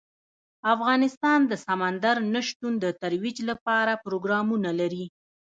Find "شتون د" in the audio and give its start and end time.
2.47-2.85